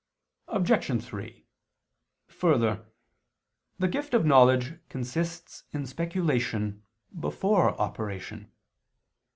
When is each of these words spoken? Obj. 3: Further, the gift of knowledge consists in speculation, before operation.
Obj. 0.47 1.03
3: 1.05 1.45
Further, 2.27 2.87
the 3.77 3.87
gift 3.87 4.15
of 4.15 4.25
knowledge 4.25 4.79
consists 4.89 5.65
in 5.73 5.85
speculation, 5.85 6.81
before 7.19 7.79
operation. 7.79 8.51